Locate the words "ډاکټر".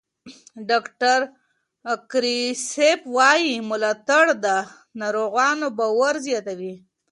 0.69-1.19